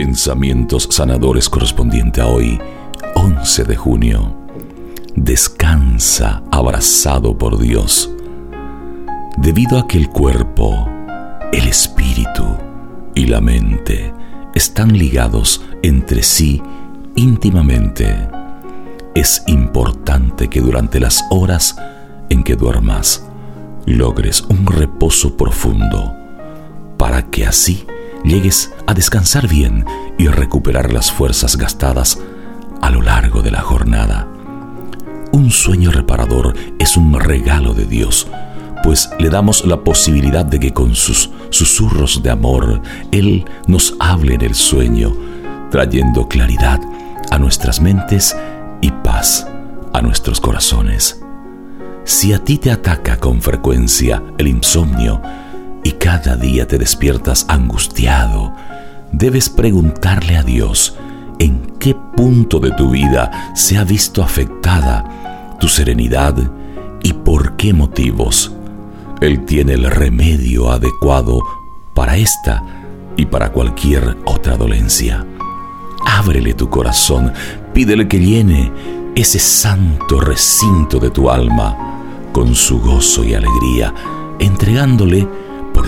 Pensamientos 0.00 0.88
sanadores 0.90 1.50
correspondiente 1.50 2.22
a 2.22 2.26
hoy, 2.26 2.58
11 3.16 3.64
de 3.64 3.76
junio. 3.76 4.34
Descansa 5.14 6.42
abrazado 6.50 7.36
por 7.36 7.58
Dios. 7.58 8.10
Debido 9.36 9.78
a 9.78 9.86
que 9.86 9.98
el 9.98 10.08
cuerpo, 10.08 10.88
el 11.52 11.68
espíritu 11.68 12.46
y 13.14 13.26
la 13.26 13.42
mente 13.42 14.14
están 14.54 14.96
ligados 14.96 15.62
entre 15.82 16.22
sí 16.22 16.62
íntimamente, 17.14 18.26
es 19.14 19.42
importante 19.48 20.48
que 20.48 20.62
durante 20.62 20.98
las 20.98 21.22
horas 21.28 21.76
en 22.30 22.42
que 22.42 22.56
duermas 22.56 23.26
logres 23.84 24.40
un 24.48 24.64
reposo 24.64 25.36
profundo 25.36 26.16
para 26.96 27.24
que 27.24 27.44
así 27.44 27.84
llegues 28.24 28.72
a 28.86 28.94
descansar 28.94 29.48
bien 29.48 29.84
y 30.18 30.28
recuperar 30.28 30.92
las 30.92 31.10
fuerzas 31.10 31.56
gastadas 31.56 32.18
a 32.80 32.90
lo 32.90 33.02
largo 33.02 33.42
de 33.42 33.50
la 33.50 33.60
jornada. 33.60 34.28
Un 35.32 35.50
sueño 35.50 35.90
reparador 35.90 36.54
es 36.78 36.96
un 36.96 37.18
regalo 37.18 37.74
de 37.74 37.86
Dios, 37.86 38.26
pues 38.82 39.10
le 39.18 39.30
damos 39.30 39.64
la 39.64 39.84
posibilidad 39.84 40.44
de 40.44 40.58
que 40.58 40.72
con 40.72 40.94
sus 40.94 41.30
susurros 41.50 42.22
de 42.22 42.30
amor 42.30 42.82
Él 43.12 43.44
nos 43.66 43.94
hable 44.00 44.34
en 44.34 44.42
el 44.42 44.54
sueño, 44.54 45.12
trayendo 45.70 46.26
claridad 46.28 46.80
a 47.30 47.38
nuestras 47.38 47.80
mentes 47.80 48.36
y 48.80 48.90
paz 48.90 49.46
a 49.92 50.02
nuestros 50.02 50.40
corazones. 50.40 51.22
Si 52.04 52.32
a 52.32 52.42
ti 52.42 52.58
te 52.58 52.70
ataca 52.70 53.18
con 53.18 53.40
frecuencia 53.40 54.22
el 54.38 54.48
insomnio 54.48 55.20
y 55.82 55.92
cada 55.92 56.36
día 56.36 56.66
te 56.66 56.78
despiertas 56.78 57.46
angustiado, 57.48 58.52
debes 59.12 59.48
preguntarle 59.48 60.36
a 60.36 60.42
Dios 60.42 60.96
en 61.38 61.60
qué 61.78 61.94
punto 61.94 62.60
de 62.60 62.70
tu 62.72 62.90
vida 62.90 63.52
se 63.54 63.78
ha 63.78 63.84
visto 63.84 64.22
afectada 64.22 65.56
tu 65.58 65.68
serenidad 65.68 66.36
y 67.02 67.12
por 67.12 67.56
qué 67.56 67.72
motivos. 67.72 68.52
Él 69.20 69.44
tiene 69.44 69.74
el 69.74 69.90
remedio 69.90 70.70
adecuado 70.70 71.40
para 71.94 72.16
esta 72.16 72.62
y 73.16 73.26
para 73.26 73.52
cualquier 73.52 74.16
otra 74.24 74.56
dolencia. 74.56 75.26
Ábrele 76.06 76.54
tu 76.54 76.70
corazón, 76.70 77.32
pídele 77.74 78.08
que 78.08 78.18
llene 78.18 78.72
ese 79.14 79.38
santo 79.38 80.20
recinto 80.20 80.98
de 80.98 81.10
tu 81.10 81.30
alma 81.30 81.76
con 82.32 82.54
su 82.54 82.80
gozo 82.80 83.24
y 83.24 83.34
alegría, 83.34 83.92
entregándole 84.38 85.28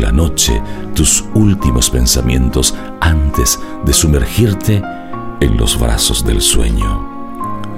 la 0.00 0.10
noche 0.10 0.60
tus 0.94 1.24
últimos 1.34 1.90
pensamientos 1.90 2.74
antes 3.00 3.60
de 3.84 3.92
sumergirte 3.92 4.82
en 5.40 5.56
los 5.56 5.78
brazos 5.78 6.24
del 6.24 6.40
sueño. 6.40 7.08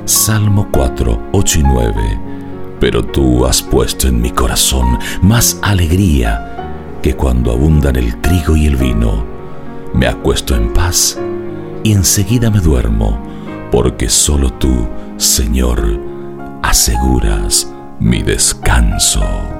Salmo 0.04 0.68
4, 0.72 1.28
8 1.32 1.58
y 1.58 1.62
9. 1.62 2.20
Pero 2.80 3.04
tú 3.04 3.46
has 3.46 3.62
puesto 3.62 4.08
en 4.08 4.20
mi 4.20 4.30
corazón 4.30 4.98
más 5.20 5.58
alegría 5.62 6.98
que 7.02 7.14
cuando 7.14 7.52
abundan 7.52 7.96
el 7.96 8.20
trigo 8.20 8.56
y 8.56 8.66
el 8.66 8.76
vino. 8.76 9.24
Me 9.94 10.06
acuesto 10.06 10.56
en 10.56 10.72
paz 10.72 11.18
y 11.84 11.92
enseguida 11.92 12.50
me 12.50 12.60
duermo, 12.60 13.18
porque 13.70 14.08
solo 14.08 14.52
tú, 14.54 14.88
Señor, 15.16 16.00
aseguras 16.62 17.72
mi 18.00 18.22
descanso. 18.22 19.51